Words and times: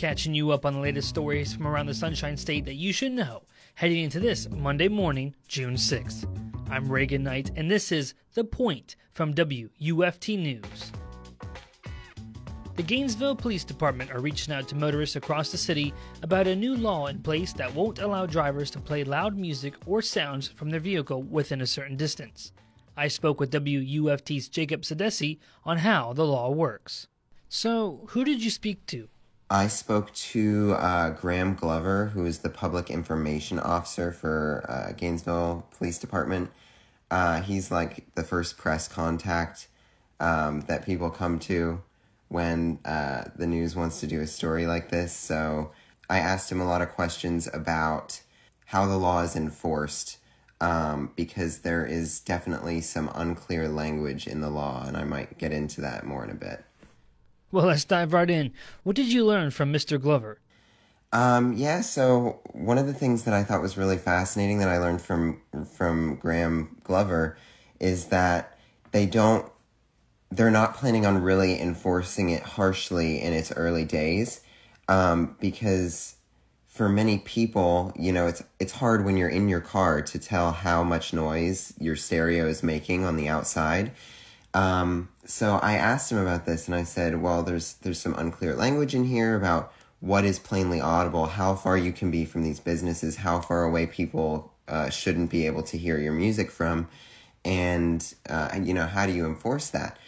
catching 0.00 0.32
you 0.32 0.50
up 0.50 0.64
on 0.64 0.72
the 0.72 0.80
latest 0.80 1.10
stories 1.10 1.52
from 1.52 1.66
around 1.66 1.84
the 1.84 1.92
Sunshine 1.92 2.34
State 2.34 2.64
that 2.64 2.76
you 2.76 2.90
should 2.90 3.12
know 3.12 3.42
heading 3.74 4.02
into 4.02 4.18
this 4.18 4.48
Monday 4.48 4.88
morning, 4.88 5.34
June 5.46 5.74
6th. 5.74 6.24
I'm 6.70 6.90
Reagan 6.90 7.22
Knight, 7.22 7.50
and 7.54 7.70
this 7.70 7.92
is 7.92 8.14
The 8.32 8.44
Point 8.44 8.96
from 9.12 9.34
WUFT 9.34 10.38
News. 10.38 10.92
The 12.76 12.82
Gainesville 12.82 13.36
Police 13.36 13.62
Department 13.62 14.10
are 14.10 14.20
reaching 14.20 14.54
out 14.54 14.68
to 14.68 14.74
motorists 14.74 15.16
across 15.16 15.52
the 15.52 15.58
city 15.58 15.92
about 16.22 16.46
a 16.46 16.56
new 16.56 16.76
law 16.76 17.08
in 17.08 17.18
place 17.18 17.52
that 17.52 17.74
won't 17.74 17.98
allow 17.98 18.24
drivers 18.24 18.70
to 18.70 18.80
play 18.80 19.04
loud 19.04 19.36
music 19.36 19.74
or 19.84 20.00
sounds 20.00 20.48
from 20.48 20.70
their 20.70 20.80
vehicle 20.80 21.22
within 21.24 21.60
a 21.60 21.66
certain 21.66 21.98
distance. 21.98 22.52
I 22.96 23.08
spoke 23.08 23.38
with 23.38 23.52
WUFT's 23.52 24.48
Jacob 24.48 24.80
Sedesse 24.80 25.38
on 25.66 25.76
how 25.76 26.14
the 26.14 26.24
law 26.24 26.50
works. 26.50 27.06
So, 27.50 28.06
who 28.12 28.24
did 28.24 28.42
you 28.42 28.48
speak 28.48 28.86
to? 28.86 29.10
I 29.52 29.66
spoke 29.66 30.12
to 30.14 30.76
uh, 30.78 31.10
Graham 31.10 31.56
Glover, 31.56 32.06
who 32.14 32.24
is 32.24 32.38
the 32.38 32.50
public 32.50 32.88
information 32.88 33.58
officer 33.58 34.12
for 34.12 34.64
uh, 34.68 34.92
Gainesville 34.92 35.66
Police 35.76 35.98
Department. 35.98 36.52
Uh, 37.10 37.40
he's 37.42 37.72
like 37.72 38.06
the 38.14 38.22
first 38.22 38.56
press 38.56 38.86
contact 38.86 39.66
um, 40.20 40.60
that 40.68 40.86
people 40.86 41.10
come 41.10 41.40
to 41.40 41.82
when 42.28 42.78
uh, 42.84 43.24
the 43.34 43.48
news 43.48 43.74
wants 43.74 43.98
to 43.98 44.06
do 44.06 44.20
a 44.20 44.26
story 44.28 44.68
like 44.68 44.90
this. 44.90 45.12
So 45.12 45.72
I 46.08 46.20
asked 46.20 46.52
him 46.52 46.60
a 46.60 46.66
lot 46.66 46.80
of 46.80 46.90
questions 46.90 47.48
about 47.52 48.20
how 48.66 48.86
the 48.86 48.98
law 48.98 49.20
is 49.22 49.34
enforced 49.34 50.18
um, 50.60 51.10
because 51.16 51.60
there 51.60 51.84
is 51.84 52.20
definitely 52.20 52.82
some 52.82 53.10
unclear 53.16 53.68
language 53.68 54.28
in 54.28 54.42
the 54.42 54.50
law, 54.50 54.84
and 54.86 54.96
I 54.96 55.02
might 55.02 55.38
get 55.38 55.50
into 55.50 55.80
that 55.80 56.06
more 56.06 56.22
in 56.22 56.30
a 56.30 56.34
bit. 56.34 56.64
Well, 57.52 57.66
let's 57.66 57.84
dive 57.84 58.12
right 58.12 58.30
in. 58.30 58.52
What 58.84 58.96
did 58.96 59.12
you 59.12 59.24
learn 59.26 59.50
from 59.50 59.72
Mr. 59.72 60.00
Glover? 60.00 60.38
Um, 61.12 61.54
yeah, 61.54 61.80
so 61.80 62.40
one 62.52 62.78
of 62.78 62.86
the 62.86 62.94
things 62.94 63.24
that 63.24 63.34
I 63.34 63.42
thought 63.42 63.60
was 63.60 63.76
really 63.76 63.98
fascinating 63.98 64.58
that 64.58 64.68
I 64.68 64.78
learned 64.78 65.02
from 65.02 65.40
from 65.76 66.16
Graham 66.16 66.76
Glover 66.84 67.36
is 67.80 68.06
that 68.06 68.56
they 68.92 69.06
don't 69.06 69.50
they're 70.30 70.50
not 70.50 70.76
planning 70.76 71.04
on 71.04 71.20
really 71.20 71.60
enforcing 71.60 72.30
it 72.30 72.42
harshly 72.42 73.20
in 73.20 73.32
its 73.32 73.50
early 73.52 73.84
days 73.84 74.40
um, 74.88 75.36
because 75.40 76.14
for 76.68 76.88
many 76.88 77.18
people 77.18 77.92
you 77.98 78.12
know 78.12 78.28
it's 78.28 78.44
it's 78.60 78.72
hard 78.72 79.04
when 79.04 79.16
you're 79.16 79.28
in 79.28 79.48
your 79.48 79.60
car 79.60 80.00
to 80.02 80.18
tell 80.18 80.52
how 80.52 80.84
much 80.84 81.12
noise 81.12 81.74
your 81.80 81.96
stereo 81.96 82.46
is 82.46 82.62
making 82.62 83.04
on 83.04 83.16
the 83.16 83.28
outside 83.28 83.90
um, 84.54 85.08
so 85.24 85.56
I 85.56 85.74
asked 85.74 86.10
him 86.10 86.18
about 86.18 86.46
this 86.46 86.66
and 86.66 86.74
I 86.74 86.84
said 86.84 87.22
well 87.22 87.42
there's 87.42 87.74
there's 87.74 88.00
some 88.00 88.14
unclear 88.14 88.54
language 88.54 88.94
in 88.94 89.04
here 89.04 89.36
about 89.36 89.72
what 90.00 90.24
is 90.24 90.38
plainly 90.38 90.80
audible 90.80 91.26
how 91.26 91.54
far 91.54 91.76
you 91.76 91.92
can 91.92 92.10
be 92.10 92.24
from 92.24 92.42
these 92.42 92.60
businesses 92.60 93.16
how 93.16 93.40
far 93.40 93.64
away 93.64 93.86
people 93.86 94.52
uh, 94.68 94.88
shouldn't 94.88 95.30
be 95.30 95.46
able 95.46 95.62
to 95.64 95.76
hear 95.76 95.98
your 95.98 96.12
music 96.12 96.50
from 96.50 96.88
and 97.44 98.14
uh, 98.28 98.50
you 98.62 98.74
know 98.74 98.86
how 98.86 99.06
do 99.06 99.12
you 99.12 99.26
enforce 99.26 99.68
that 99.70 99.98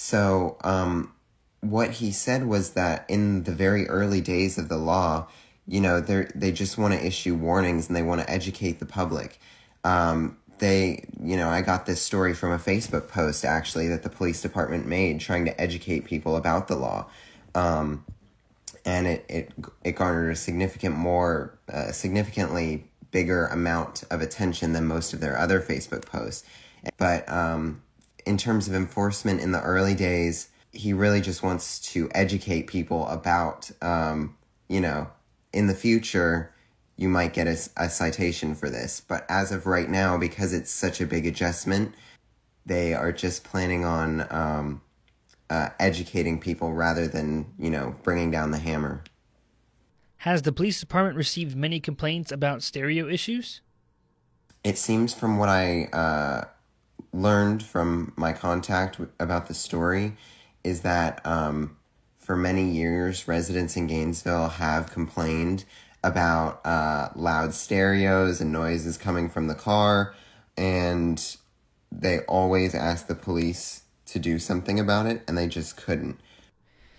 so, 0.00 0.56
um, 0.62 1.12
what 1.60 1.90
he 1.90 2.12
said 2.12 2.46
was 2.46 2.74
that 2.74 3.04
in 3.08 3.42
the 3.42 3.50
very 3.50 3.88
early 3.88 4.20
days 4.20 4.56
of 4.56 4.68
the 4.68 4.76
law, 4.76 5.26
you 5.66 5.80
know, 5.80 6.00
they 6.00 6.28
they 6.36 6.52
just 6.52 6.78
want 6.78 6.94
to 6.94 7.04
issue 7.04 7.34
warnings 7.34 7.88
and 7.88 7.96
they 7.96 8.04
want 8.04 8.20
to 8.20 8.30
educate 8.30 8.78
the 8.78 8.86
public. 8.86 9.40
Um, 9.82 10.38
they, 10.58 11.04
you 11.22 11.36
know, 11.36 11.48
I 11.48 11.62
got 11.62 11.86
this 11.86 12.00
story 12.00 12.34
from 12.34 12.52
a 12.52 12.58
Facebook 12.58 13.08
post 13.08 13.44
actually 13.44 13.88
that 13.88 14.02
the 14.02 14.08
police 14.08 14.40
department 14.40 14.86
made 14.86 15.20
trying 15.20 15.44
to 15.44 15.60
educate 15.60 16.04
people 16.04 16.36
about 16.36 16.68
the 16.68 16.76
law. 16.76 17.06
Um, 17.54 18.04
and 18.84 19.06
it, 19.06 19.24
it, 19.28 19.52
it 19.84 19.92
garnered 19.92 20.32
a 20.32 20.36
significant 20.36 20.96
more, 20.96 21.58
uh, 21.72 21.92
significantly 21.92 22.84
bigger 23.10 23.46
amount 23.46 24.04
of 24.10 24.20
attention 24.20 24.72
than 24.72 24.86
most 24.86 25.12
of 25.12 25.20
their 25.20 25.38
other 25.38 25.60
Facebook 25.60 26.04
posts. 26.06 26.44
But, 26.96 27.28
um, 27.28 27.82
in 28.26 28.36
terms 28.36 28.68
of 28.68 28.74
enforcement 28.74 29.40
in 29.40 29.52
the 29.52 29.62
early 29.62 29.94
days, 29.94 30.48
he 30.72 30.92
really 30.92 31.22
just 31.22 31.42
wants 31.42 31.78
to 31.92 32.10
educate 32.14 32.66
people 32.66 33.08
about, 33.08 33.70
um, 33.80 34.36
you 34.68 34.80
know, 34.80 35.08
in 35.52 35.66
the 35.66 35.74
future, 35.74 36.52
you 36.98 37.08
might 37.08 37.32
get 37.32 37.46
a, 37.46 37.56
a 37.76 37.88
citation 37.88 38.54
for 38.54 38.68
this. 38.68 39.00
But 39.00 39.24
as 39.30 39.52
of 39.52 39.64
right 39.64 39.88
now, 39.88 40.18
because 40.18 40.52
it's 40.52 40.70
such 40.70 41.00
a 41.00 41.06
big 41.06 41.26
adjustment, 41.26 41.94
they 42.66 42.92
are 42.92 43.12
just 43.12 43.44
planning 43.44 43.84
on 43.84 44.26
um, 44.30 44.82
uh, 45.48 45.70
educating 45.78 46.40
people 46.40 46.72
rather 46.72 47.06
than, 47.06 47.46
you 47.58 47.70
know, 47.70 47.94
bringing 48.02 48.30
down 48.30 48.50
the 48.50 48.58
hammer. 48.58 49.04
Has 50.18 50.42
the 50.42 50.52
police 50.52 50.80
department 50.80 51.16
received 51.16 51.56
many 51.56 51.78
complaints 51.78 52.32
about 52.32 52.62
stereo 52.62 53.08
issues? 53.08 53.62
It 54.64 54.76
seems 54.76 55.14
from 55.14 55.38
what 55.38 55.48
I 55.48 55.84
uh, 55.92 56.44
learned 57.12 57.62
from 57.62 58.12
my 58.16 58.32
contact 58.32 58.98
about 59.20 59.46
the 59.46 59.54
story 59.54 60.16
is 60.64 60.80
that 60.80 61.24
um, 61.24 61.76
for 62.18 62.36
many 62.36 62.68
years, 62.68 63.28
residents 63.28 63.76
in 63.76 63.86
Gainesville 63.86 64.48
have 64.48 64.90
complained 64.90 65.64
about 66.04 66.64
uh, 66.64 67.08
loud 67.14 67.54
stereos 67.54 68.40
and 68.40 68.52
noises 68.52 68.96
coming 68.96 69.28
from 69.28 69.48
the 69.48 69.54
car, 69.54 70.14
and 70.56 71.36
they 71.90 72.20
always 72.20 72.74
ask 72.74 73.06
the 73.06 73.14
police 73.14 73.82
to 74.06 74.18
do 74.18 74.38
something 74.38 74.78
about 74.78 75.06
it, 75.06 75.22
and 75.26 75.36
they 75.36 75.46
just 75.46 75.76
couldn't. 75.76 76.18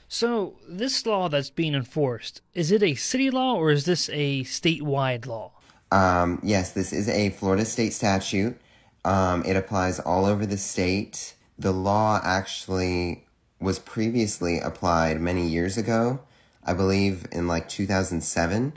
So, 0.07 0.55
this 0.67 1.05
law 1.05 1.29
that's 1.29 1.51
being 1.51 1.75
enforced, 1.75 2.41
is 2.55 2.71
it 2.71 2.81
a 2.81 2.95
city 2.95 3.29
law 3.29 3.55
or 3.55 3.69
is 3.69 3.85
this 3.85 4.09
a 4.11 4.43
statewide 4.43 5.27
law? 5.27 5.51
Um, 5.91 6.39
yes, 6.43 6.71
this 6.71 6.91
is 6.91 7.07
a 7.07 7.29
Florida 7.29 7.63
state 7.65 7.93
statute. 7.93 8.59
Um, 9.05 9.43
it 9.45 9.55
applies 9.55 9.99
all 9.99 10.25
over 10.25 10.45
the 10.45 10.57
state. 10.57 11.35
The 11.59 11.71
law 11.71 12.19
actually 12.23 13.25
was 13.59 13.79
previously 13.79 14.59
applied 14.59 15.21
many 15.21 15.47
years 15.47 15.77
ago, 15.77 16.21
I 16.69 16.73
believe 16.73 17.25
in 17.31 17.47
like 17.47 17.67
2007, 17.67 18.73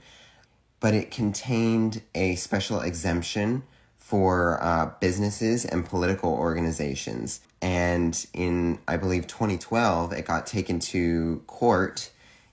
but 0.81 0.95
it 0.95 1.11
contained 1.11 2.01
a 2.15 2.37
special 2.37 2.81
exemption 2.81 3.65
for 3.99 4.59
uh, 4.63 4.93
businesses 4.99 5.67
and 5.67 5.85
political 5.85 6.33
organizations. 6.33 7.41
And 7.61 8.27
in, 8.33 8.79
I 8.89 8.97
believe, 8.97 9.27
2012, 9.27 10.15
it 10.15 10.25
got 10.25 10.47
taken 10.47 10.79
to 10.79 11.43
court 11.47 12.11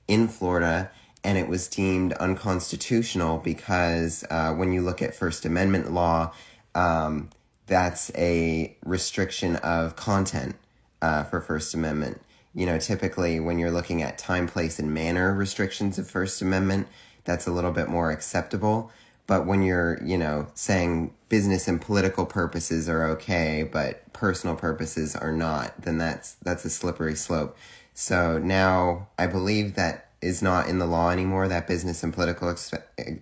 in 0.09 0.28
Florida 0.28 0.91
and 1.23 1.38
it 1.38 1.47
was 1.47 1.69
deemed 1.69 2.11
unconstitutional 2.13 3.38
because 3.38 4.25
uh, 4.29 4.53
when 4.53 4.73
you 4.73 4.81
look 4.81 5.01
at 5.01 5.16
First 5.16 5.45
Amendment 5.45 5.94
law, 5.94 6.33
um, 6.75 7.29
that's 7.66 8.11
a 8.16 8.75
restriction 8.83 9.55
of 9.57 9.95
content 9.95 10.55
uh, 11.01 11.23
for 11.23 11.39
First 11.39 11.73
Amendment. 11.73 12.22
You 12.53 12.65
know, 12.65 12.79
typically 12.79 13.39
when 13.39 13.59
you're 13.59 13.71
looking 13.71 14.01
at 14.01 14.17
time, 14.17 14.47
place, 14.47 14.79
and 14.79 14.93
manner 14.93 15.33
restrictions 15.33 15.99
of 15.99 16.09
First 16.09 16.41
Amendment, 16.41 16.87
that's 17.23 17.47
a 17.47 17.51
little 17.51 17.71
bit 17.71 17.89
more 17.89 18.11
acceptable. 18.11 18.91
But 19.27 19.45
when 19.45 19.61
you're, 19.61 20.03
you 20.03 20.17
know, 20.17 20.47
saying 20.55 21.13
business 21.29 21.67
and 21.67 21.79
political 21.79 22.25
purposes 22.25 22.89
are 22.89 23.05
okay, 23.09 23.63
but 23.63 24.11
personal 24.13 24.55
purposes 24.55 25.15
are 25.15 25.31
not, 25.31 25.79
then 25.81 25.99
that's 25.99 26.33
that's 26.41 26.65
a 26.65 26.69
slippery 26.69 27.15
slope. 27.15 27.55
So 27.93 28.39
now 28.39 29.07
I 29.17 29.27
believe 29.27 29.75
that 29.75 30.07
is 30.21 30.41
not 30.41 30.67
in 30.67 30.79
the 30.79 30.87
law 30.87 31.11
anymore. 31.11 31.47
That 31.47 31.67
business 31.67 32.03
and 32.03 32.13
political 32.13 32.49
ex- 32.49 32.73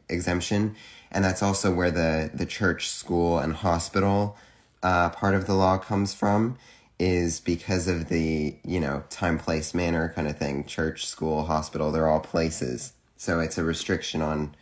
exemption 0.09 0.75
and 1.11 1.23
that's 1.23 1.41
also 1.41 1.73
where 1.73 1.91
the 1.91 2.29
the 2.33 2.45
church, 2.45 2.89
school, 2.89 3.39
and 3.39 3.53
hospital 3.53 4.37
uh, 4.83 5.09
part 5.09 5.35
of 5.35 5.47
the 5.47 5.53
law 5.53 5.77
comes 5.77 6.13
from. 6.13 6.57
Is 6.99 7.39
because 7.39 7.87
of 7.87 8.09
the 8.09 8.55
you 8.63 8.79
know 8.79 9.03
time, 9.09 9.37
place, 9.37 9.73
manner 9.73 10.11
kind 10.15 10.27
of 10.27 10.37
thing. 10.37 10.65
Church, 10.65 11.05
school, 11.05 11.45
hospital, 11.45 11.91
they're 11.91 12.07
all 12.07 12.19
places, 12.19 12.93
so 13.15 13.39
it's 13.39 13.57
a 13.57 13.63
restriction 13.63 14.21
on 14.21 14.55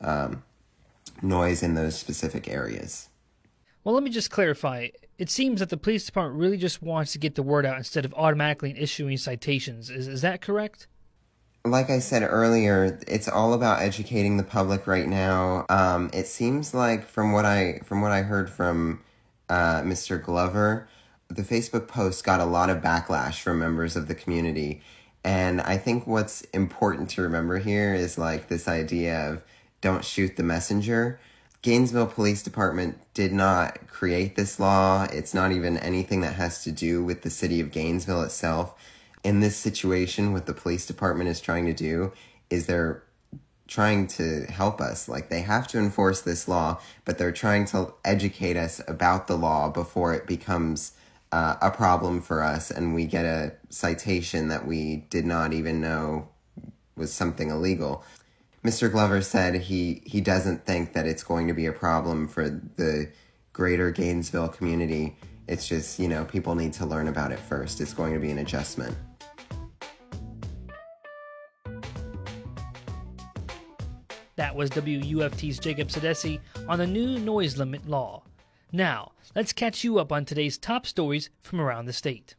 um, 0.00 0.42
noise 1.20 1.62
in 1.62 1.74
those 1.74 1.98
specific 1.98 2.48
areas. 2.48 3.10
Well, 3.84 3.94
let 3.94 4.04
me 4.04 4.10
just 4.10 4.30
clarify. 4.30 4.88
It 5.18 5.28
seems 5.28 5.60
that 5.60 5.68
the 5.68 5.76
police 5.76 6.06
department 6.06 6.40
really 6.40 6.56
just 6.56 6.82
wants 6.82 7.12
to 7.12 7.18
get 7.18 7.34
the 7.34 7.42
word 7.42 7.66
out 7.66 7.76
instead 7.76 8.06
of 8.06 8.14
automatically 8.14 8.74
issuing 8.78 9.18
citations. 9.18 9.90
Is 9.90 10.08
is 10.08 10.22
that 10.22 10.40
correct? 10.40 10.86
like 11.64 11.90
I 11.90 12.00
said 12.00 12.22
earlier, 12.22 12.98
it's 13.06 13.28
all 13.28 13.54
about 13.54 13.80
educating 13.80 14.36
the 14.36 14.42
public 14.42 14.86
right 14.86 15.06
now. 15.06 15.64
Um, 15.68 16.10
it 16.12 16.26
seems 16.26 16.74
like 16.74 17.06
from 17.06 17.32
what 17.32 17.44
I 17.44 17.80
from 17.84 18.00
what 18.00 18.10
I 18.12 18.22
heard 18.22 18.50
from 18.50 19.00
uh, 19.48 19.82
Mr. 19.82 20.22
Glover, 20.22 20.88
the 21.34 21.42
Facebook 21.42 21.88
post 21.88 22.24
got 22.24 22.40
a 22.40 22.44
lot 22.44 22.70
of 22.70 22.82
backlash 22.82 23.40
from 23.40 23.58
members 23.58 23.96
of 23.96 24.08
the 24.08 24.14
community, 24.14 24.82
and 25.24 25.60
I 25.60 25.76
think 25.78 26.06
what's 26.06 26.42
important 26.52 27.10
to 27.10 27.22
remember 27.22 27.58
here 27.58 27.94
is 27.94 28.18
like 28.18 28.48
this 28.48 28.68
idea 28.68 29.30
of 29.30 29.42
don't 29.80 30.04
shoot 30.04 30.36
the 30.36 30.42
messenger. 30.42 31.20
Gainesville 31.62 32.06
Police 32.06 32.42
Department 32.42 32.98
did 33.14 33.32
not 33.32 33.86
create 33.86 34.34
this 34.34 34.58
law. 34.58 35.04
It's 35.12 35.32
not 35.32 35.52
even 35.52 35.76
anything 35.78 36.20
that 36.22 36.34
has 36.34 36.64
to 36.64 36.72
do 36.72 37.04
with 37.04 37.22
the 37.22 37.30
city 37.30 37.60
of 37.60 37.70
Gainesville 37.70 38.22
itself 38.22 38.74
in 39.24 39.40
this 39.40 39.56
situation, 39.56 40.32
what 40.32 40.46
the 40.46 40.54
police 40.54 40.86
department 40.86 41.30
is 41.30 41.40
trying 41.40 41.66
to 41.66 41.72
do 41.72 42.12
is 42.50 42.66
they're 42.66 43.02
trying 43.68 44.06
to 44.06 44.44
help 44.46 44.80
us. 44.80 45.08
Like 45.08 45.28
they 45.28 45.42
have 45.42 45.68
to 45.68 45.78
enforce 45.78 46.20
this 46.22 46.48
law, 46.48 46.80
but 47.04 47.18
they're 47.18 47.32
trying 47.32 47.64
to 47.66 47.94
educate 48.04 48.56
us 48.56 48.80
about 48.88 49.26
the 49.26 49.36
law 49.36 49.68
before 49.68 50.12
it 50.14 50.26
becomes 50.26 50.92
uh, 51.32 51.56
a 51.62 51.70
problem 51.70 52.20
for 52.20 52.42
us 52.42 52.70
and 52.70 52.94
we 52.94 53.06
get 53.06 53.24
a 53.24 53.52
citation 53.70 54.48
that 54.48 54.66
we 54.66 55.06
did 55.08 55.24
not 55.24 55.52
even 55.52 55.80
know 55.80 56.28
was 56.94 57.12
something 57.12 57.50
illegal. 57.50 58.04
Mr. 58.62 58.92
Glover 58.92 59.22
said 59.22 59.54
he, 59.54 60.02
he 60.04 60.20
doesn't 60.20 60.64
think 60.66 60.92
that 60.92 61.06
it's 61.06 61.24
going 61.24 61.48
to 61.48 61.54
be 61.54 61.66
a 61.66 61.72
problem 61.72 62.28
for 62.28 62.48
the 62.48 63.10
greater 63.52 63.90
Gainesville 63.90 64.48
community. 64.48 65.16
It's 65.48 65.66
just, 65.66 65.98
you 65.98 66.06
know, 66.06 66.24
people 66.24 66.54
need 66.54 66.74
to 66.74 66.86
learn 66.86 67.08
about 67.08 67.32
it 67.32 67.38
first. 67.38 67.80
It's 67.80 67.94
going 67.94 68.12
to 68.14 68.20
be 68.20 68.30
an 68.30 68.38
adjustment. 68.38 68.96
That 74.36 74.54
was 74.54 74.70
WUFT's 74.70 75.58
Jacob 75.58 75.88
Sedesse 75.88 76.38
on 76.68 76.78
the 76.78 76.86
new 76.86 77.18
noise 77.18 77.56
limit 77.56 77.88
law. 77.88 78.22
Now, 78.74 79.12
let's 79.34 79.52
catch 79.52 79.84
you 79.84 79.98
up 79.98 80.10
on 80.10 80.24
today's 80.24 80.56
top 80.56 80.86
stories 80.86 81.28
from 81.42 81.60
around 81.60 81.84
the 81.84 81.92
state. 81.92 82.36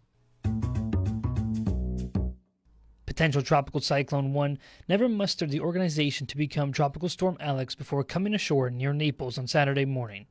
Potential 3.06 3.44
Tropical 3.44 3.82
Cyclone 3.82 4.34
1 4.34 4.58
never 4.90 5.08
mustered 5.08 5.52
the 5.52 5.60
organization 5.60 6.26
to 6.26 6.36
become 6.36 6.72
Tropical 6.72 7.08
Storm 7.08 7.38
Alex 7.40 7.76
before 7.76 8.04
coming 8.04 8.34
ashore 8.34 8.72
near 8.72 8.94
Naples 8.94 9.38
on 9.38 9.46
Saturday 9.46 9.86
morning. 9.86 10.26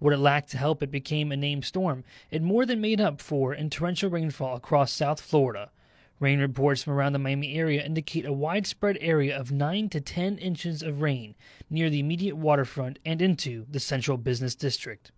What 0.00 0.12
it 0.12 0.16
lacked 0.16 0.50
to 0.50 0.58
help 0.58 0.82
it 0.82 0.90
became 0.90 1.30
a 1.30 1.36
named 1.36 1.64
storm, 1.64 2.02
it 2.32 2.42
more 2.42 2.66
than 2.66 2.80
made 2.80 3.00
up 3.00 3.20
for 3.20 3.54
in 3.54 3.70
torrential 3.70 4.10
rainfall 4.10 4.56
across 4.56 4.90
South 4.90 5.20
Florida. 5.20 5.70
Rain 6.18 6.40
reports 6.40 6.82
from 6.82 6.94
around 6.94 7.12
the 7.12 7.20
Miami 7.20 7.54
area 7.54 7.84
indicate 7.84 8.26
a 8.26 8.32
widespread 8.32 8.98
area 9.00 9.38
of 9.38 9.52
9 9.52 9.88
to 9.90 10.00
10 10.00 10.36
inches 10.38 10.82
of 10.82 11.00
rain 11.00 11.36
near 11.70 11.88
the 11.88 12.00
immediate 12.00 12.36
waterfront 12.36 12.98
and 13.04 13.22
into 13.22 13.66
the 13.70 13.78
central 13.78 14.18
business 14.18 14.56
district. 14.56 15.12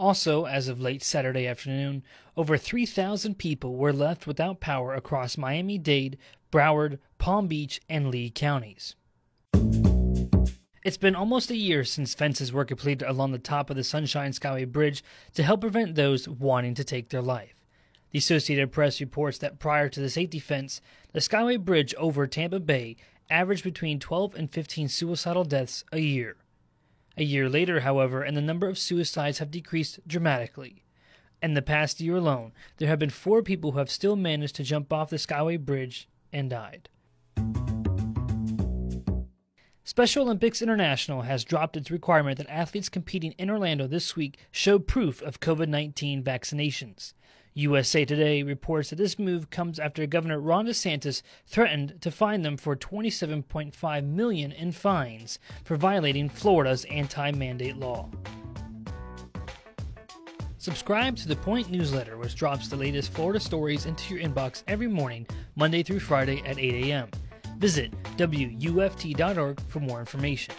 Also, 0.00 0.46
as 0.46 0.66
of 0.66 0.80
late 0.80 1.02
Saturday 1.02 1.46
afternoon, 1.46 2.02
over 2.34 2.56
3,000 2.56 3.36
people 3.36 3.76
were 3.76 3.92
left 3.92 4.26
without 4.26 4.58
power 4.58 4.94
across 4.94 5.36
Miami 5.36 5.76
Dade, 5.76 6.16
Broward, 6.50 6.98
Palm 7.18 7.48
Beach, 7.48 7.82
and 7.86 8.10
Lee 8.10 8.30
counties. 8.30 8.96
It's 10.82 10.96
been 10.96 11.14
almost 11.14 11.50
a 11.50 11.56
year 11.56 11.84
since 11.84 12.14
fences 12.14 12.50
were 12.50 12.64
completed 12.64 13.06
along 13.06 13.32
the 13.32 13.38
top 13.38 13.68
of 13.68 13.76
the 13.76 13.84
Sunshine 13.84 14.32
Skyway 14.32 14.66
Bridge 14.66 15.04
to 15.34 15.42
help 15.42 15.60
prevent 15.60 15.96
those 15.96 16.26
wanting 16.26 16.72
to 16.76 16.82
take 16.82 17.10
their 17.10 17.20
life. 17.20 17.62
The 18.10 18.20
Associated 18.20 18.72
Press 18.72 19.02
reports 19.02 19.36
that 19.36 19.58
prior 19.58 19.90
to 19.90 20.00
the 20.00 20.08
safety 20.08 20.38
fence, 20.38 20.80
the 21.12 21.20
Skyway 21.20 21.62
Bridge 21.62 21.94
over 21.96 22.26
Tampa 22.26 22.58
Bay 22.58 22.96
averaged 23.28 23.64
between 23.64 24.00
12 24.00 24.34
and 24.34 24.50
15 24.50 24.88
suicidal 24.88 25.44
deaths 25.44 25.84
a 25.92 25.98
year. 25.98 26.36
A 27.16 27.24
year 27.24 27.48
later, 27.48 27.80
however, 27.80 28.22
and 28.22 28.36
the 28.36 28.40
number 28.40 28.68
of 28.68 28.78
suicides 28.78 29.38
have 29.38 29.50
decreased 29.50 30.00
dramatically. 30.06 30.84
In 31.42 31.54
the 31.54 31.62
past 31.62 32.00
year 32.00 32.16
alone, 32.16 32.52
there 32.76 32.88
have 32.88 32.98
been 32.98 33.10
four 33.10 33.42
people 33.42 33.72
who 33.72 33.78
have 33.78 33.90
still 33.90 34.16
managed 34.16 34.56
to 34.56 34.64
jump 34.64 34.92
off 34.92 35.10
the 35.10 35.16
Skyway 35.16 35.58
Bridge 35.58 36.08
and 36.32 36.50
died. 36.50 36.88
Special 39.84 40.22
Olympics 40.22 40.62
International 40.62 41.22
has 41.22 41.44
dropped 41.44 41.76
its 41.76 41.90
requirement 41.90 42.38
that 42.38 42.48
athletes 42.48 42.88
competing 42.88 43.32
in 43.32 43.50
Orlando 43.50 43.88
this 43.88 44.14
week 44.14 44.38
show 44.52 44.78
proof 44.78 45.20
of 45.20 45.40
COVID 45.40 45.68
19 45.68 46.22
vaccinations. 46.22 47.12
USA 47.54 48.04
Today 48.04 48.42
reports 48.42 48.90
that 48.90 48.96
this 48.96 49.18
move 49.18 49.50
comes 49.50 49.78
after 49.78 50.06
Governor 50.06 50.38
Ron 50.38 50.66
DeSantis 50.66 51.22
threatened 51.46 52.00
to 52.00 52.10
fine 52.10 52.42
them 52.42 52.56
for 52.56 52.76
27.5 52.76 54.04
million 54.06 54.52
in 54.52 54.70
fines 54.72 55.38
for 55.64 55.76
violating 55.76 56.28
Florida's 56.28 56.84
anti-mandate 56.86 57.76
law. 57.76 58.08
Subscribe 60.58 61.16
to 61.16 61.26
the 61.26 61.36
Point 61.36 61.70
newsletter, 61.70 62.18
which 62.18 62.34
drops 62.34 62.68
the 62.68 62.76
latest 62.76 63.12
Florida 63.12 63.40
stories 63.40 63.86
into 63.86 64.14
your 64.14 64.22
inbox 64.22 64.62
every 64.68 64.88
morning, 64.88 65.26
Monday 65.56 65.82
through 65.82 66.00
Friday 66.00 66.42
at 66.44 66.58
8 66.58 66.84
a.m. 66.84 67.08
Visit 67.58 67.92
WUFT.org 68.16 69.60
for 69.68 69.80
more 69.80 70.00
information. 70.00 70.54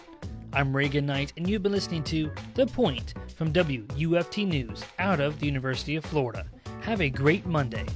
I'm 0.52 0.76
Reagan 0.76 1.06
Knight, 1.06 1.32
and 1.36 1.48
you've 1.48 1.62
been 1.62 1.72
listening 1.72 2.04
to 2.04 2.30
The 2.54 2.66
Point 2.66 3.14
from 3.36 3.52
WUFT 3.52 4.46
News 4.46 4.84
out 4.98 5.20
of 5.20 5.40
the 5.40 5.46
University 5.46 5.96
of 5.96 6.04
Florida. 6.04 6.46
Have 6.82 7.00
a 7.00 7.08
great 7.08 7.46
Monday. 7.46 7.86